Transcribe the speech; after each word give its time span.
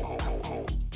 Oh, 0.00 0.16
oh, 0.20 0.40
oh. 0.44 0.87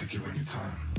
take 0.00 0.14
you 0.14 0.24
anytime. 0.30 0.89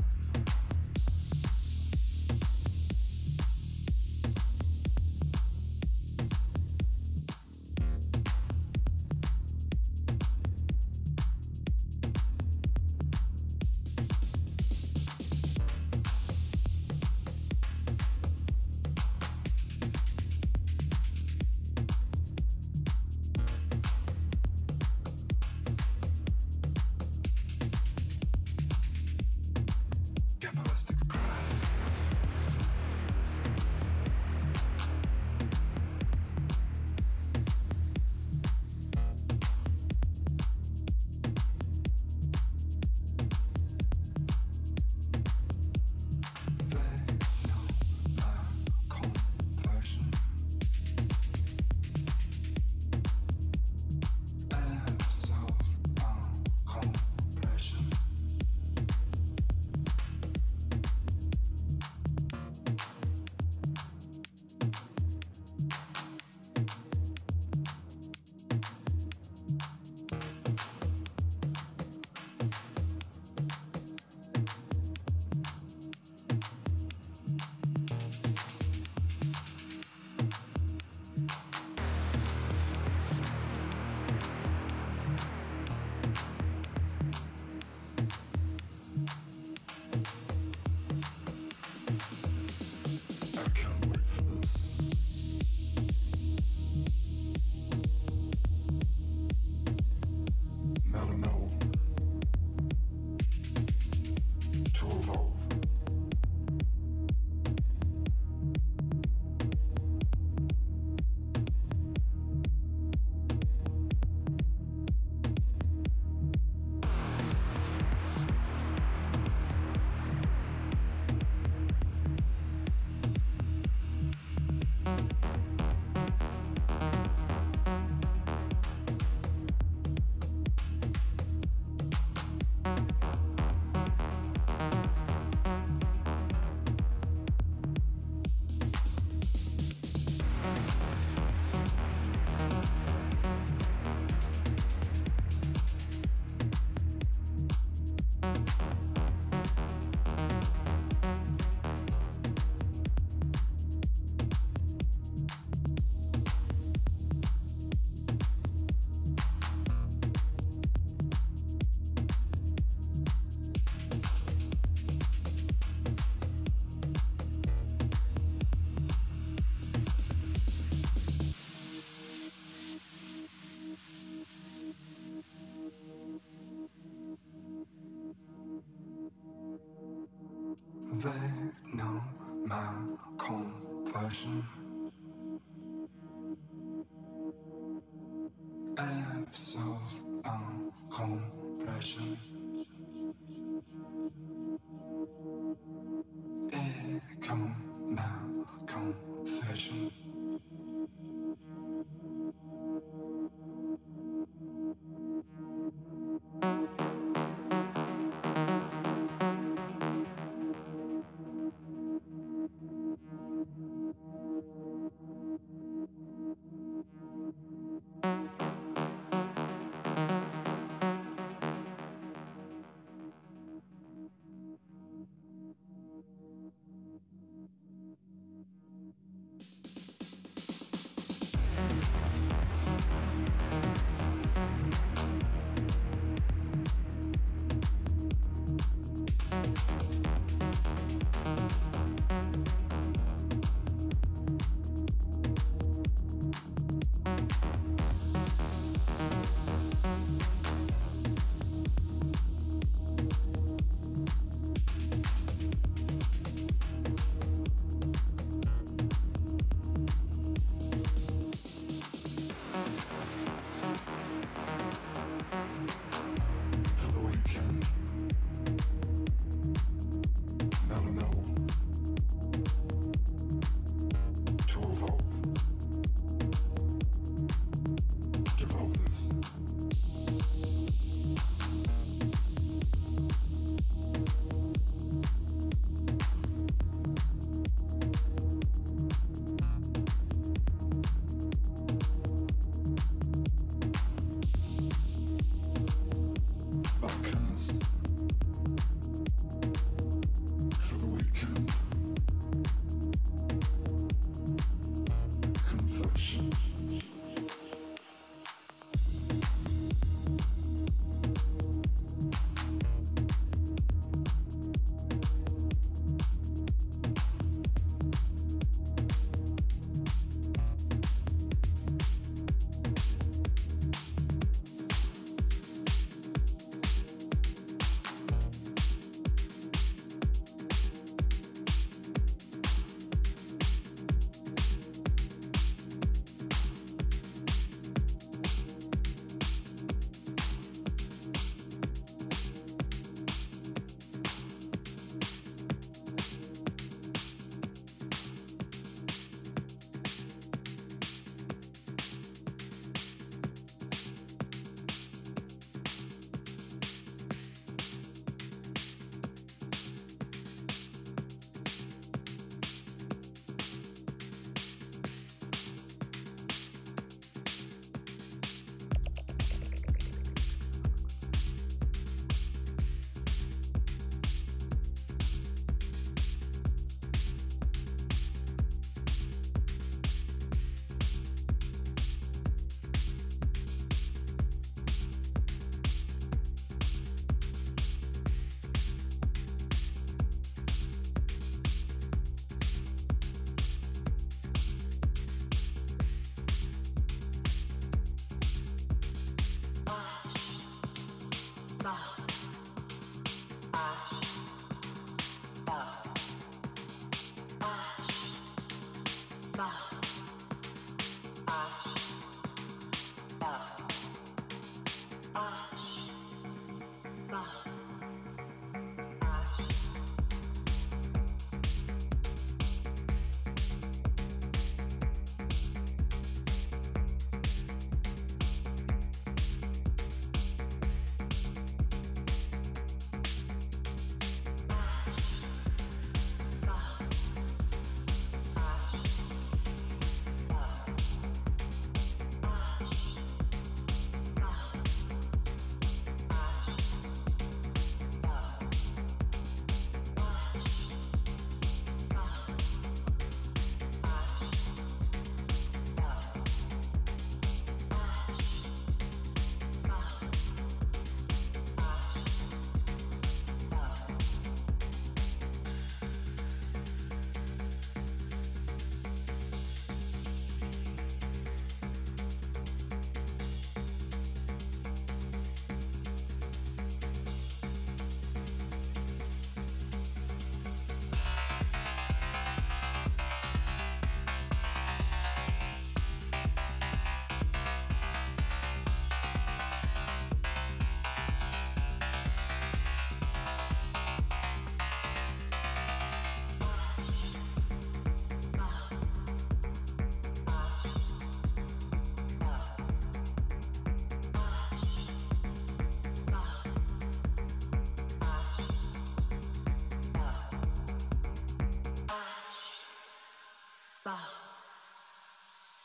Bah. 513.84 513.98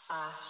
ah. 0.10 0.47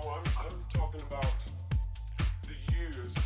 know, 0.00 0.10
I'm, 0.10 0.46
I'm 0.46 0.58
talking 0.72 1.00
about 1.08 1.34
the 2.42 2.74
years 2.74 3.19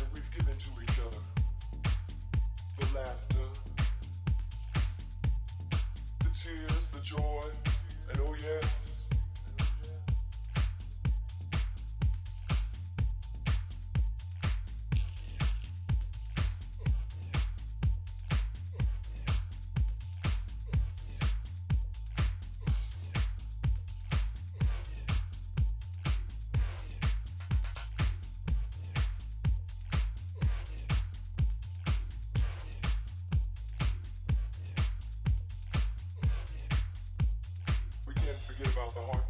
the 38.93 39.01
heart. 39.01 39.23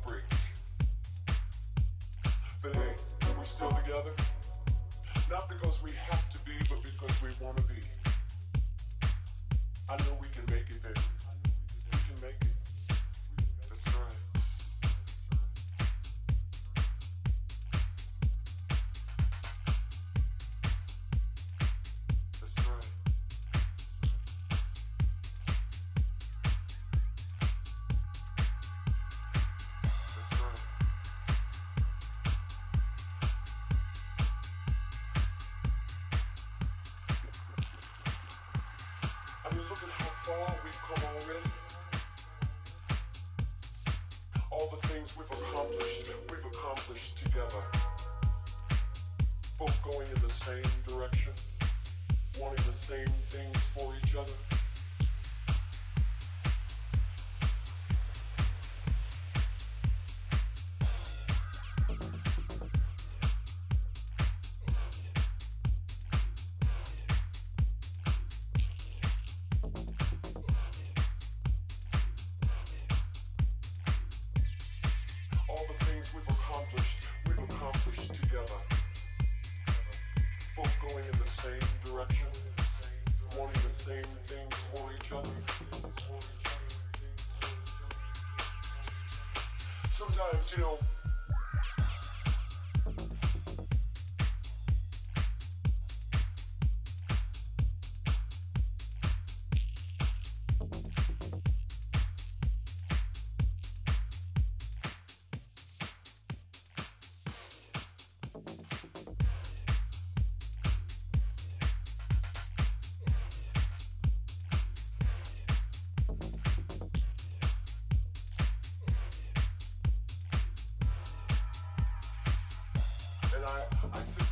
But 2.62 2.76
hey, 2.76 2.96
we're 3.38 3.46
still 3.46 3.70
together. 3.70 4.12
Not 5.30 5.48
because 5.48 5.82
we 5.84 5.92
have 6.10 6.30
to 6.32 6.40
be, 6.40 6.54
but 6.68 6.82
because 6.82 7.22
we 7.22 7.30
want 7.46 7.58
to 7.58 7.64
be. 7.64 7.80
I 9.88 9.98
know 9.98 10.18
we 10.20 10.28
can 10.30 10.46
make 10.52 10.68
it 10.70 10.82
there. 10.82 11.15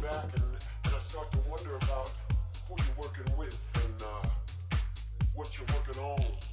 back 0.04 0.26
and, 0.36 0.44
and 0.84 0.94
I 0.94 1.00
start 1.00 1.32
to 1.32 1.38
wonder 1.50 1.76
about 1.78 2.12
who 2.68 2.76
you're 2.76 3.08
working 3.08 3.38
with 3.38 3.56
and 3.86 4.04
uh, 4.04 4.78
what 5.34 5.58
you're 5.58 5.68
working 5.78 6.04
on. 6.04 6.53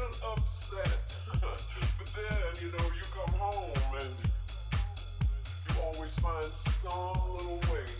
even 0.00 0.14
upset. 0.32 1.14
but 1.40 2.06
then, 2.16 2.52
you 2.60 2.72
know, 2.72 2.84
you 2.96 3.04
come 3.12 3.34
home 3.38 3.76
and 4.00 4.14
you 5.68 5.82
always 5.82 6.14
find 6.16 6.44
some 6.44 7.20
little 7.36 7.60
way. 7.72 7.99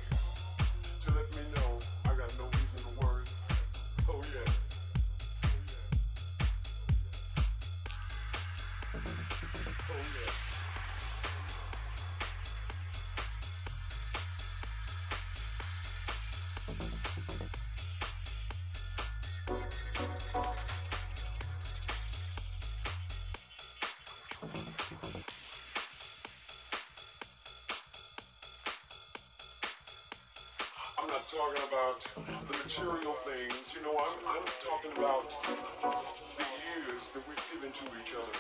talking 31.51 31.69
about 31.73 31.99
the 32.47 32.57
material 32.59 33.13
things. 33.27 33.75
You 33.75 33.83
know, 33.83 33.97
I'm, 33.99 34.15
I'm 34.29 34.47
talking 34.63 34.93
about 34.97 35.27
the 35.43 36.47
years 36.63 37.11
that 37.15 37.23
we've 37.27 37.47
given 37.51 37.73
to 37.73 37.85
each 37.99 38.15
other. 38.15 38.39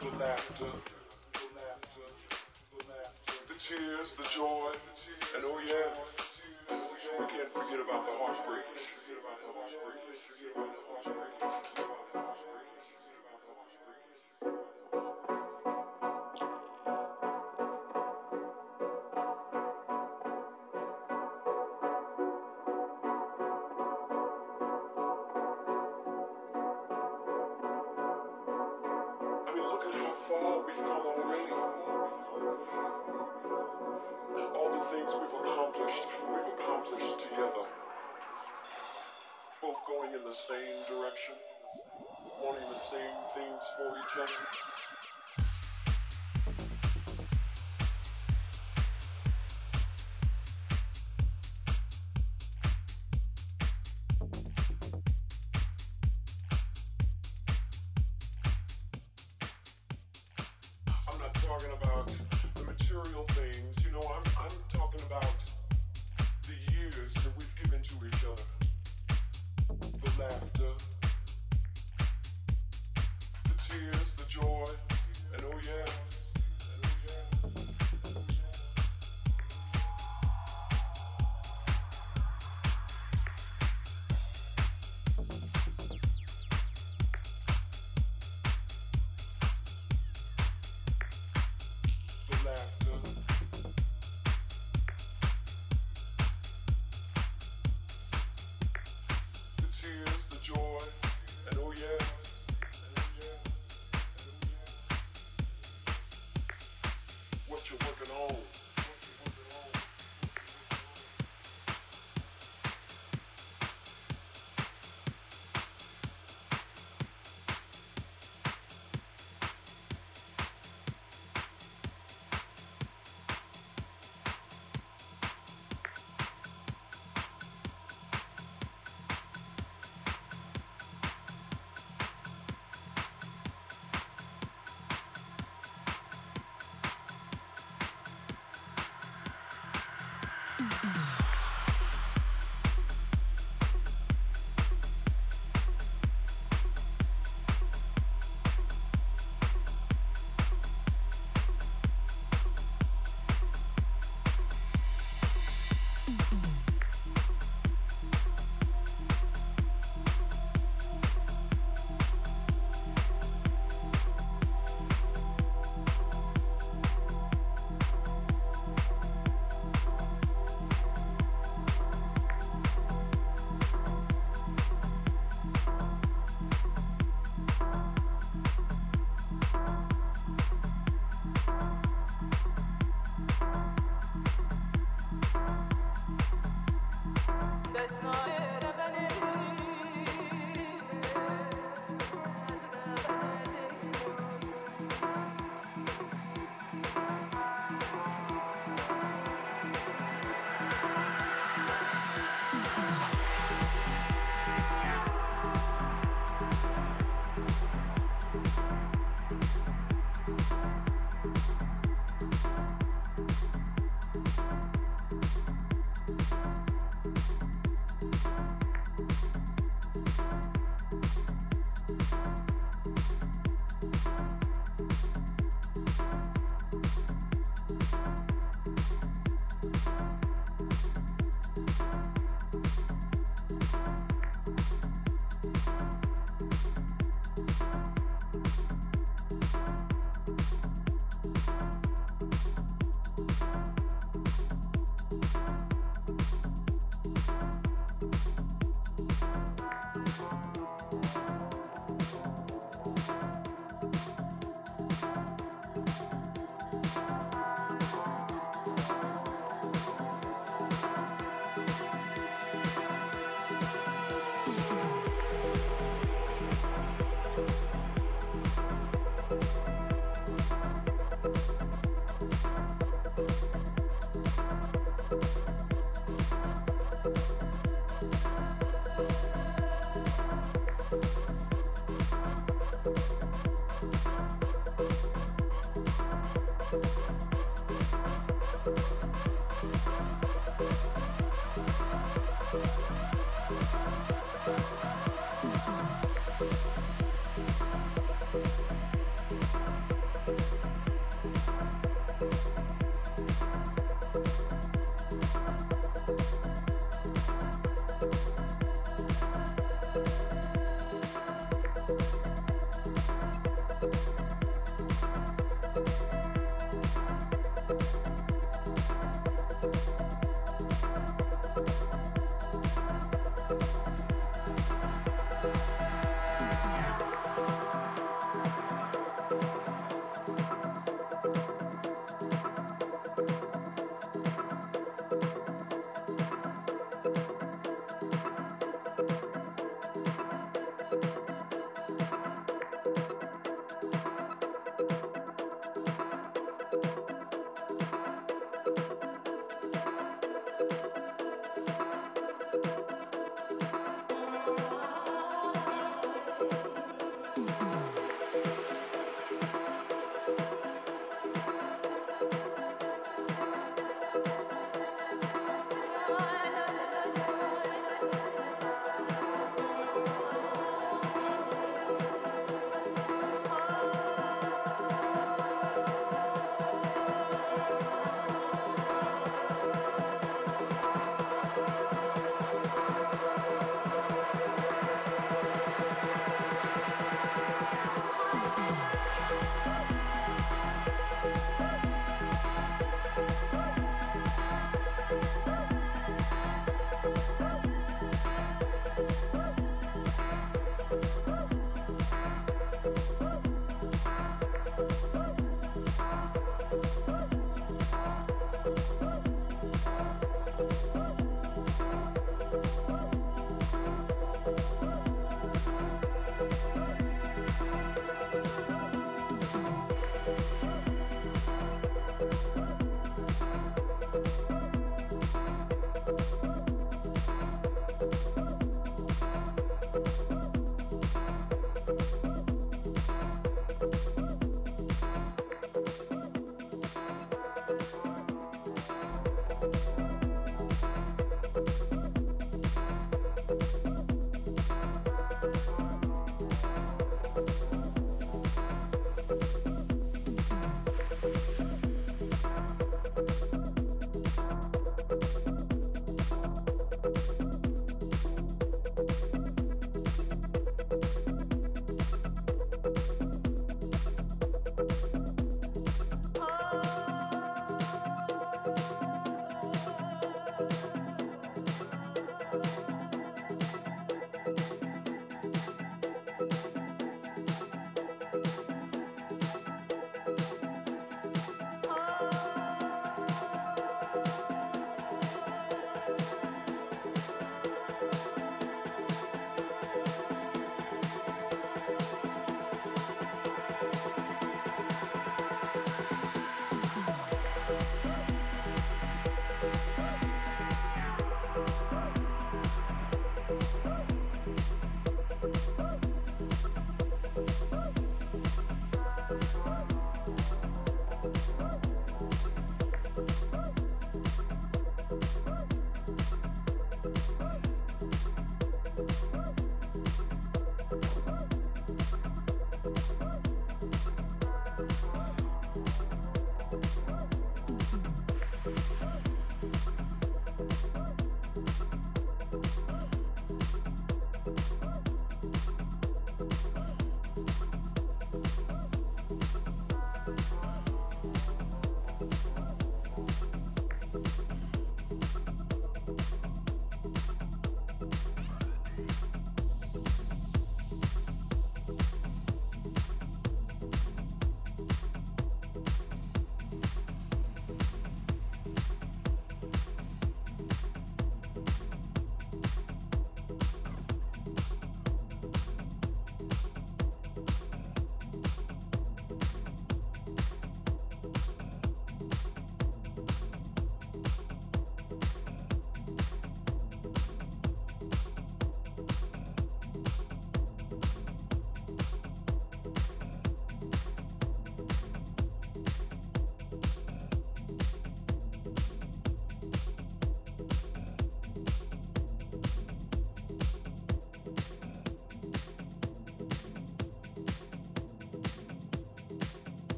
The 0.00 0.18
laughter, 0.18 0.72
the 3.48 3.54
tears, 3.58 4.14
the 4.16 4.24
joy, 4.34 4.72
and 5.36 5.44
oh 5.44 5.60
yeah, 5.66 5.92
we 7.18 7.26
can't 7.26 7.48
forget 7.48 7.80
about 7.80 8.06
the 8.06 8.12
heartbreak. 8.16 8.64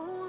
Oh. 0.00 0.27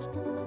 Let's 0.00 0.06
go. 0.16 0.39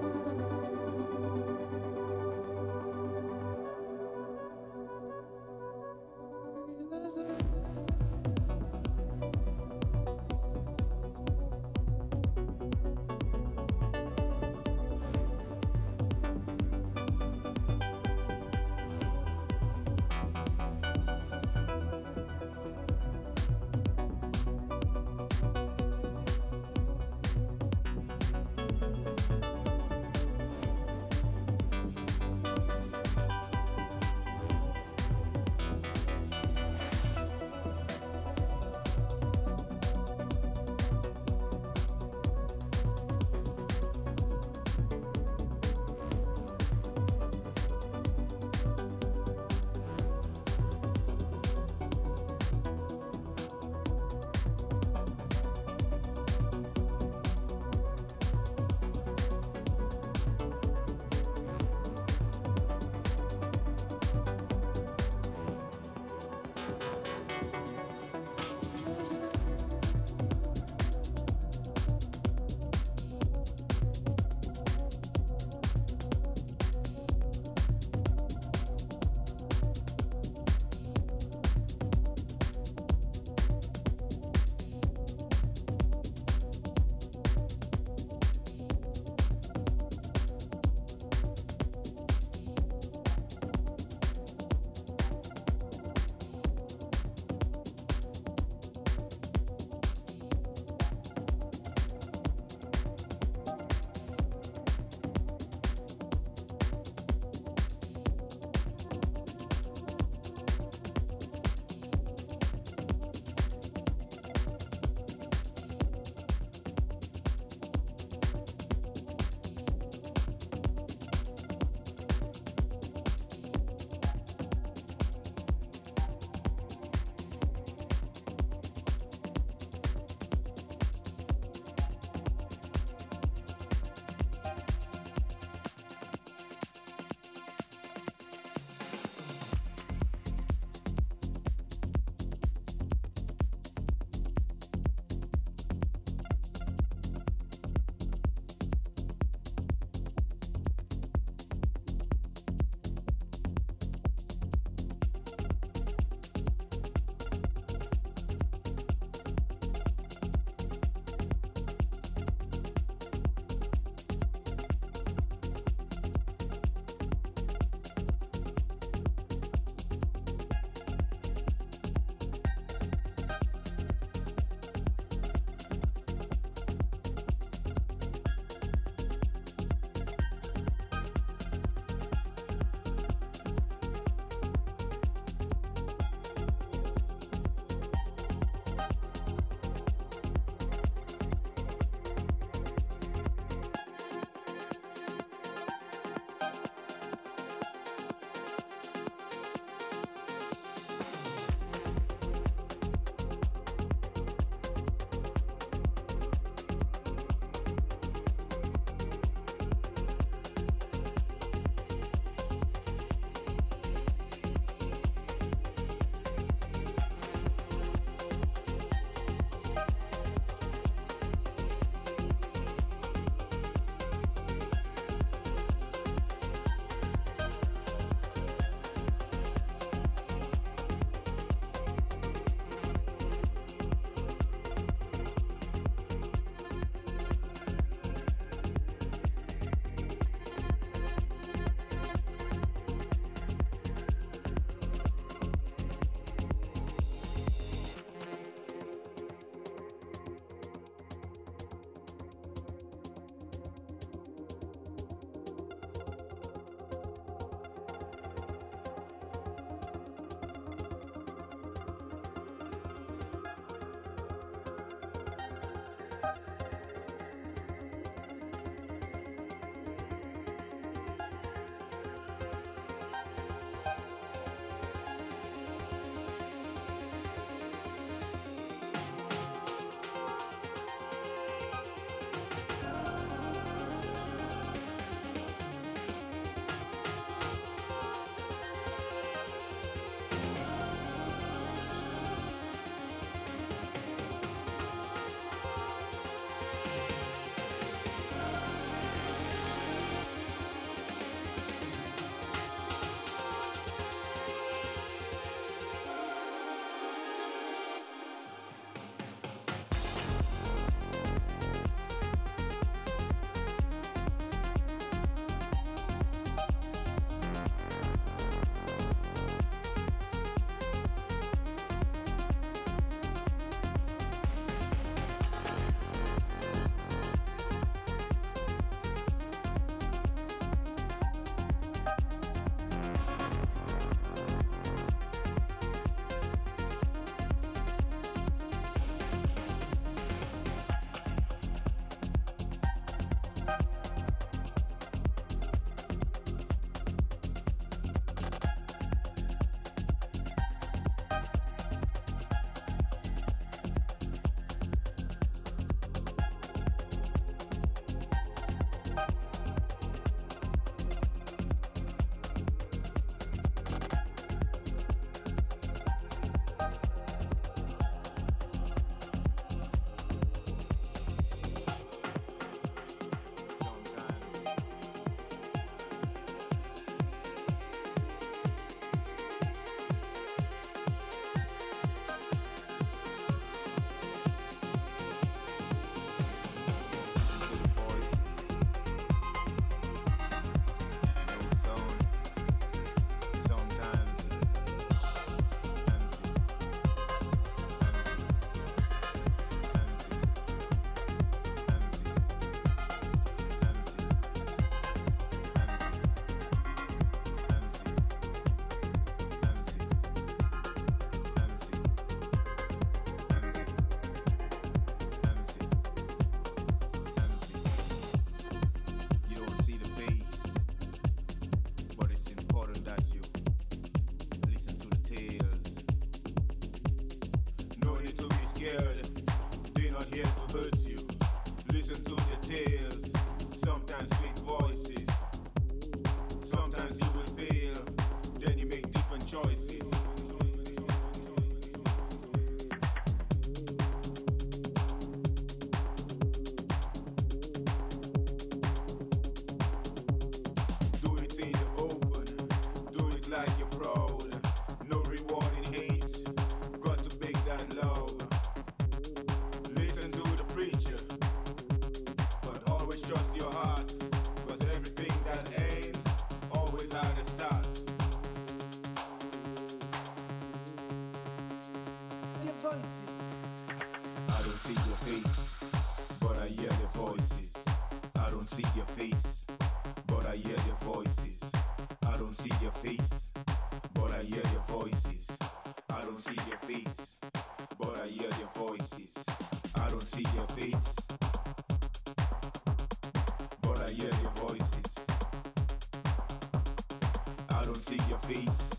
feet. 498.43 498.92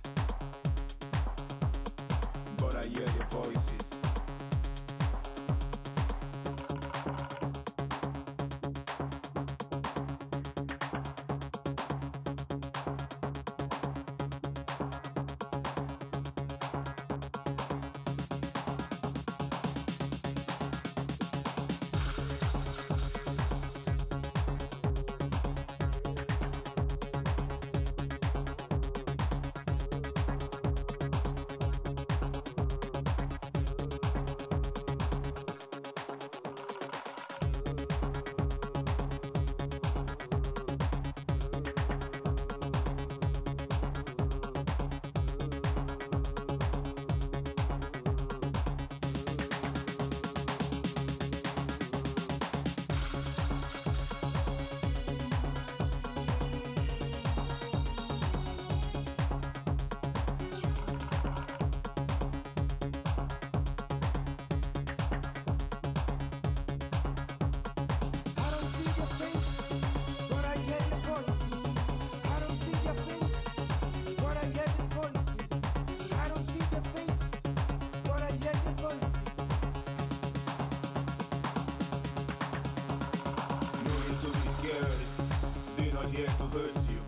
never 86.39 86.59
hurts 86.59 86.89
you. 86.89 87.01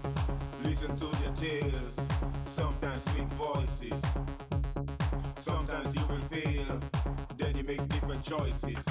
Listen 0.63 0.97
to 0.97 1.07
your 1.23 1.33
tears, 1.35 1.97
sometimes 2.45 3.03
sweet 3.11 3.29
voices. 3.35 4.03
Sometimes 5.39 5.95
you 5.95 6.07
will 6.07 6.21
fail, 6.23 6.81
then 7.37 7.57
you 7.57 7.65
make 7.65 7.89
different 7.89 8.23
choices. 8.23 8.85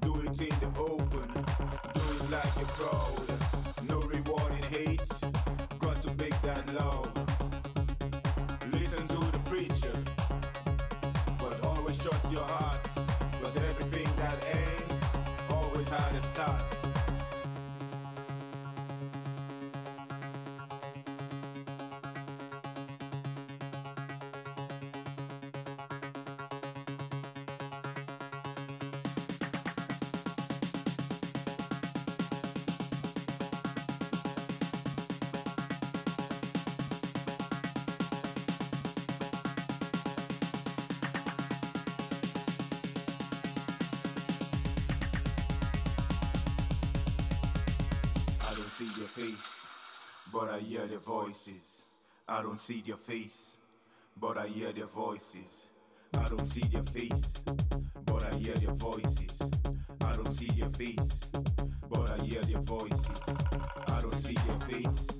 Do 0.00 0.20
it 0.20 0.40
in 0.40 0.58
the 0.60 0.72
open, 0.78 1.28
do 1.94 2.00
it 2.00 2.30
like 2.30 2.56
a 2.56 2.64
pro. 2.66 3.15
but 50.38 50.50
I 50.50 50.58
hear 50.58 50.86
their 50.86 50.98
voices. 50.98 51.84
I 52.28 52.42
don't 52.42 52.60
see 52.60 52.82
their 52.86 52.98
face, 52.98 53.56
but 54.20 54.36
I 54.36 54.46
hear 54.48 54.70
their 54.70 54.84
voices. 54.84 55.68
I 56.12 56.28
don't 56.28 56.46
see 56.46 56.60
their 56.70 56.82
face, 56.82 57.32
but 58.04 58.22
I 58.22 58.34
hear 58.34 58.54
their 58.54 58.74
voices. 58.74 59.32
I 60.02 60.12
don't 60.12 60.32
see 60.34 60.48
their 60.48 60.68
face, 60.68 61.08
but 61.88 62.10
I 62.10 62.22
hear 62.22 62.42
their 62.42 62.60
voices. 62.60 63.20
I 63.88 64.00
don't 64.02 64.14
see 64.22 64.34
their 64.34 64.60
face. 64.68 65.15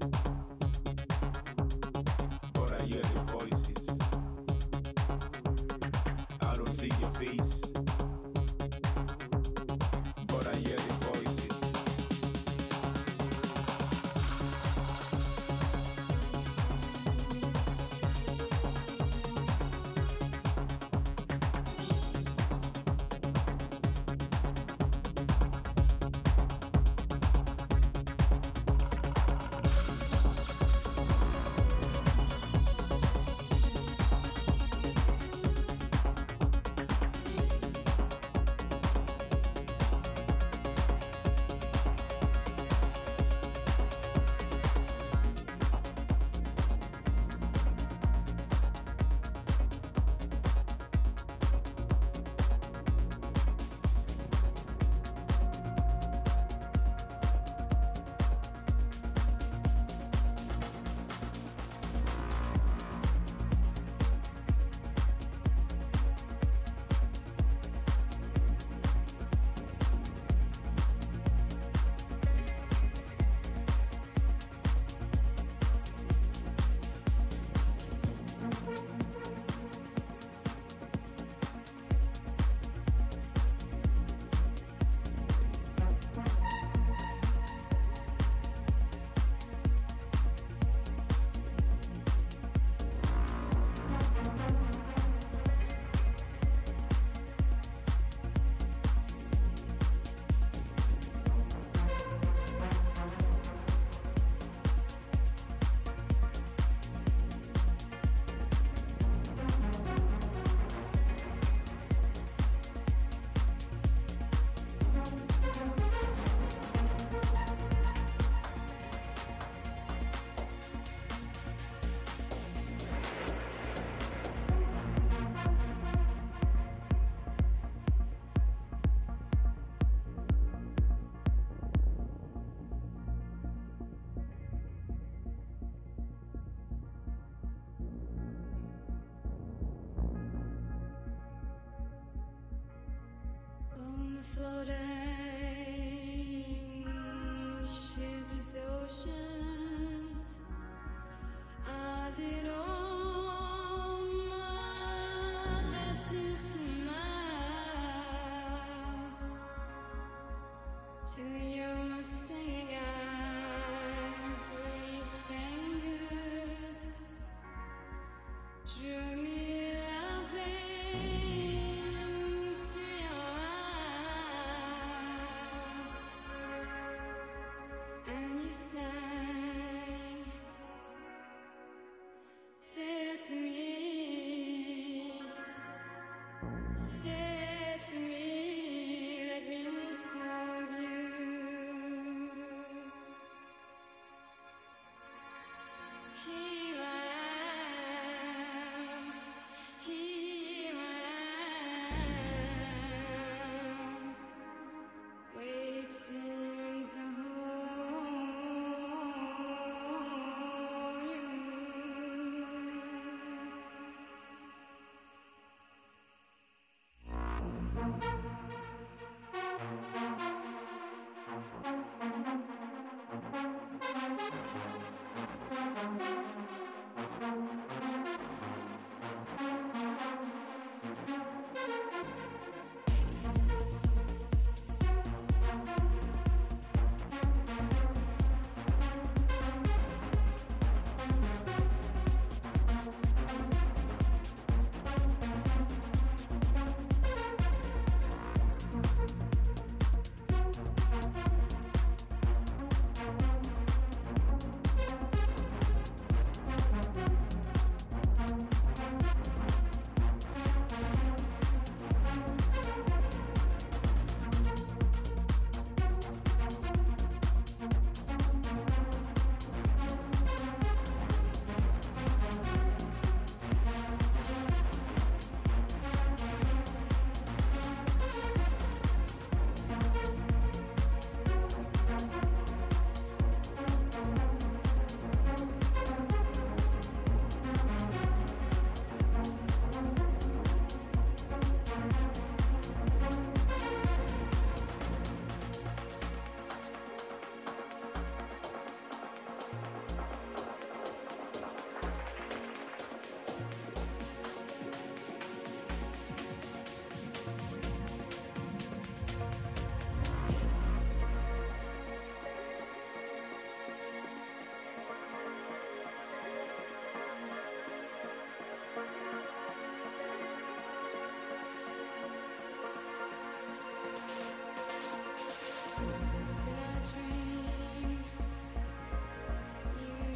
floating 144.37 145.06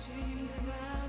dreamed 0.06 0.48
about 0.58 0.99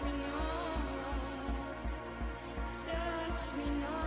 touch 0.00 0.12
me 0.12 0.18
not, 0.18 1.76
touch 2.72 3.56
me 3.56 3.80
not. 3.80 3.99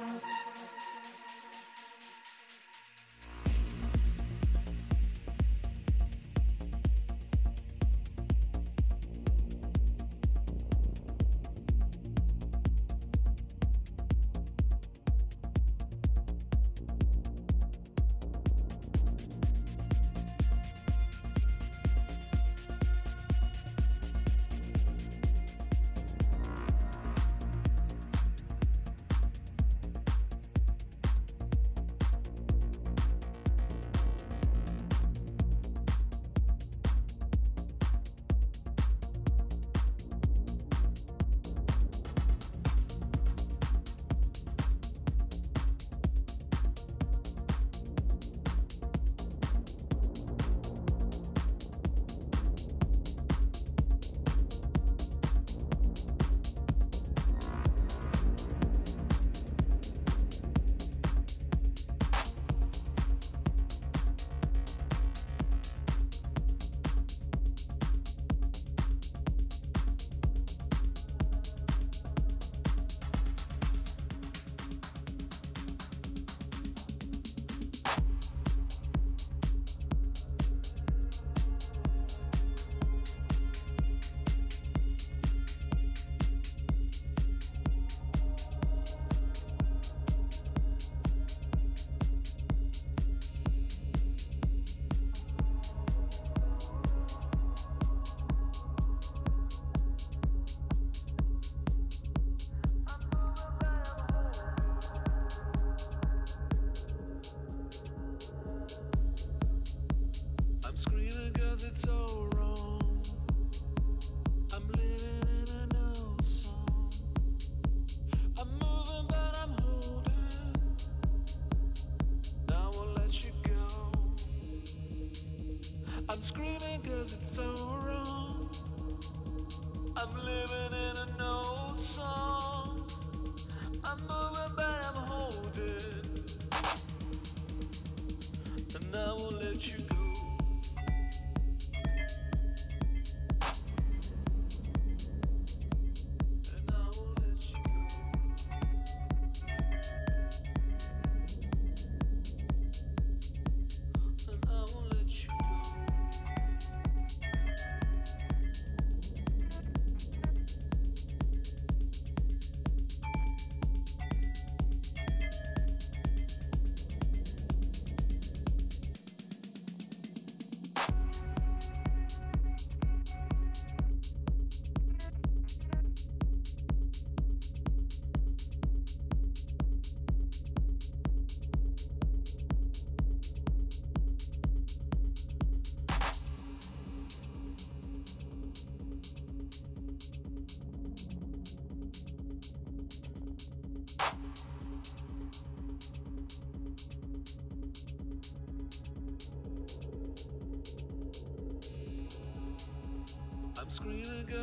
Thank 0.00 0.22
you. 0.24 0.29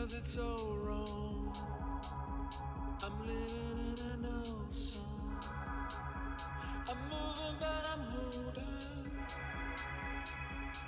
Cause 0.07 0.17
it's 0.19 0.31
so 0.31 0.55
wrong. 0.85 1.51
I'm 3.03 3.27
living 3.27 3.93
in 3.97 4.25
an 4.25 4.31
old 4.37 4.73
song. 4.73 5.03
I'm 6.89 6.97
moving, 7.11 7.55
but 7.59 7.89
I'm 7.91 8.03
holding. 8.13 9.11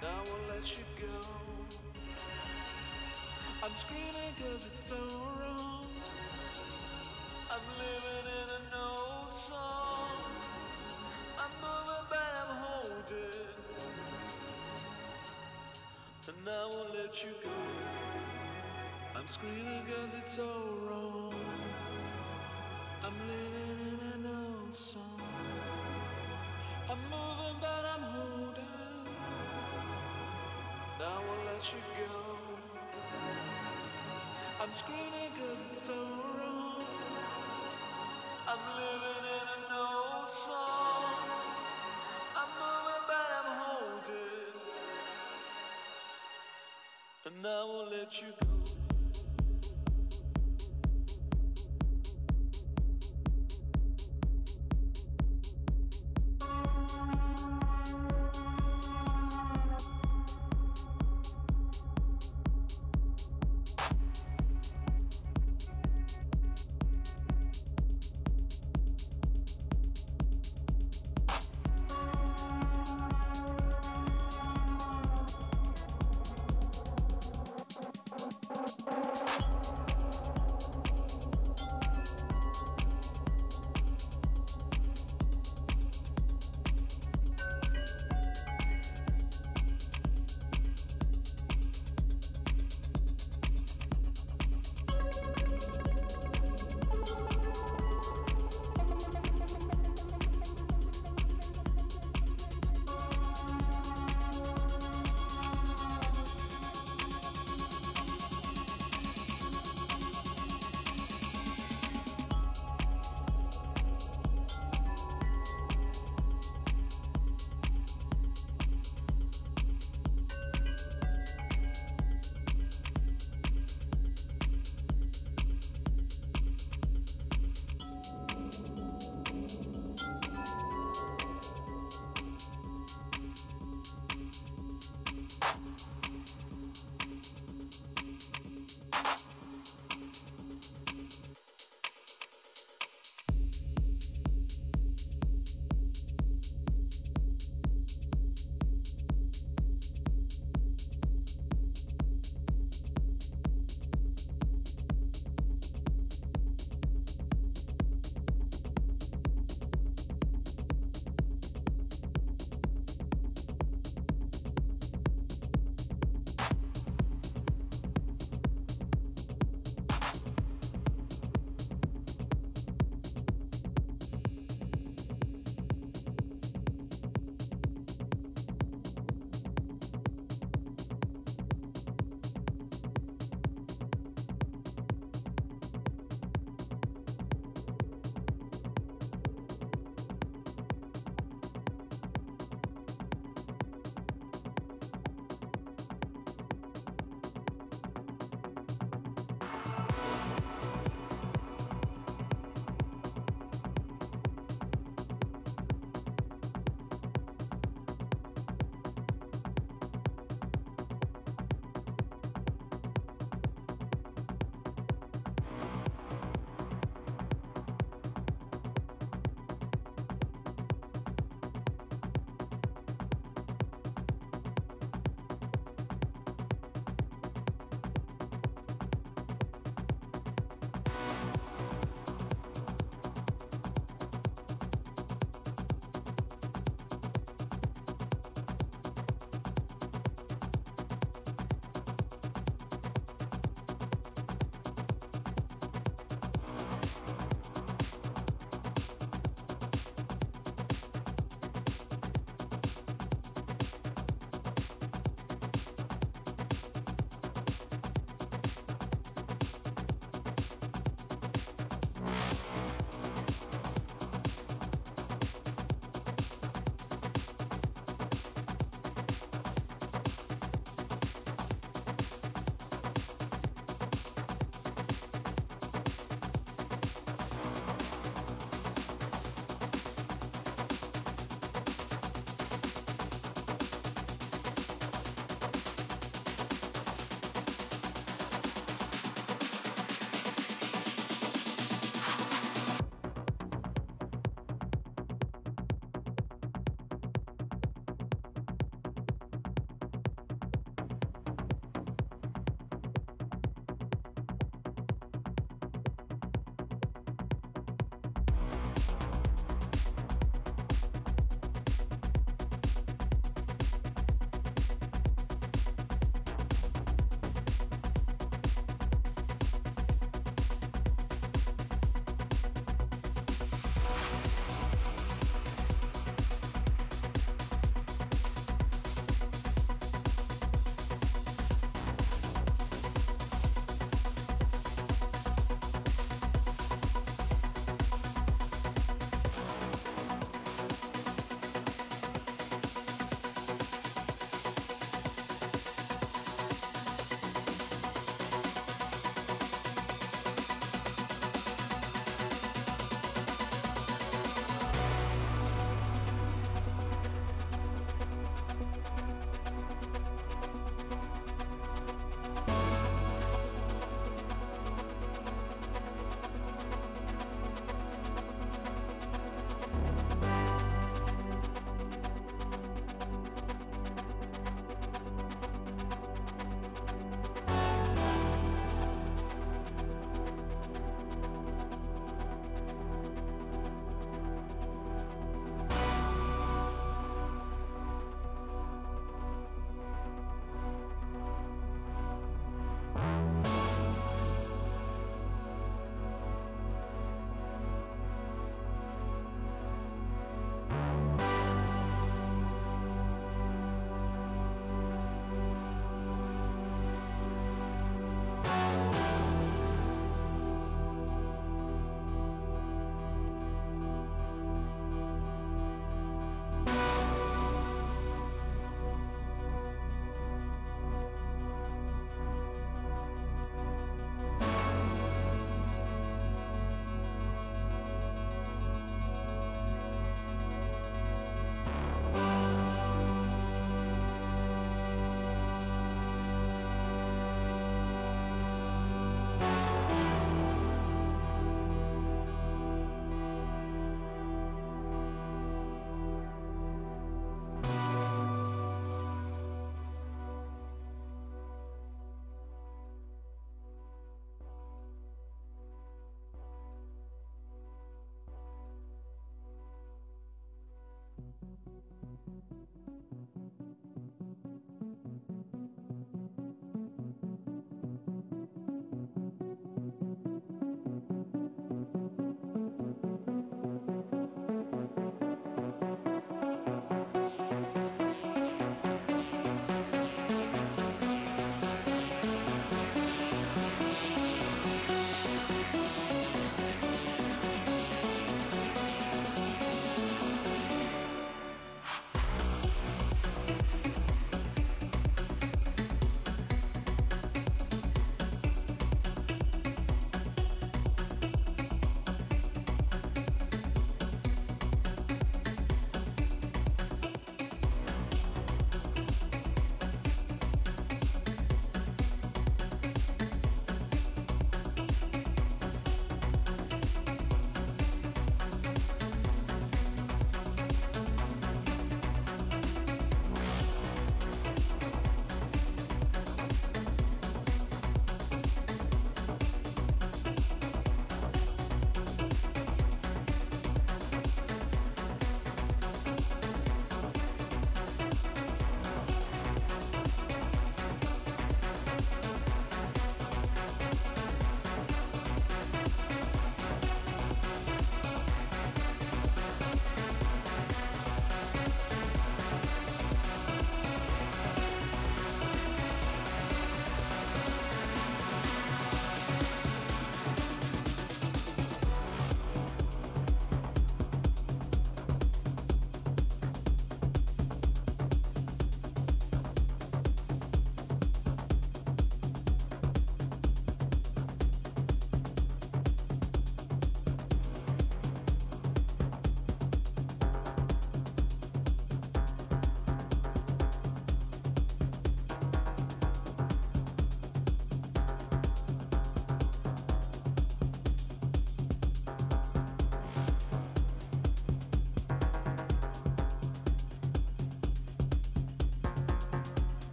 I 0.00 0.14
won't 0.14 0.48
let 0.48 0.78
you 0.78 0.84
go. 1.00 1.16
I'm 3.64 3.74
screaming 3.74 4.34
cause 4.38 4.70
it's 4.70 4.84
so 4.84 4.96
wrong. 5.40 5.86
I'm 7.50 7.66
living 7.80 8.26
in 8.30 8.48
an 8.58 8.74
old 8.78 9.32
song. 9.32 10.06
I'm 11.36 11.52
moving, 11.60 12.06
but 12.10 12.32
I'm 12.42 12.56
holding. 12.62 13.46
And 16.28 16.48
I 16.48 16.68
won't 16.70 16.94
let 16.94 17.24
you 17.24 17.32
go. 17.42 17.59
Screaming 19.30 19.84
cause 19.86 20.12
it's 20.18 20.32
so 20.32 20.42
wrong. 20.88 21.32
I'm 23.04 23.14
living 23.30 23.78
in 23.86 24.24
an 24.24 24.26
old 24.26 24.76
song. 24.76 25.22
I'm 26.90 26.98
moving, 27.14 27.56
but 27.60 27.84
I'm 27.94 28.02
holding. 28.02 29.06
I 30.98 31.14
won't 31.26 31.46
let 31.46 31.62
you 31.72 31.78
go. 31.96 32.22
I'm 34.60 34.72
screaming 34.72 35.30
cause 35.38 35.64
it's 35.70 35.80
so 35.80 35.94
wrong. 35.94 36.84
I'm 38.48 38.64
living 38.74 39.24
in 39.38 39.46
an 39.54 39.64
old 39.78 40.28
song. 40.28 41.04
I'm 42.34 42.50
moving, 42.58 43.04
but 43.06 43.28
I'm 43.38 43.50
holding. 43.62 44.58
And 47.26 47.46
I 47.46 47.64
won't 47.64 47.92
let 47.92 48.22
you 48.22 48.28
go. 48.42 48.49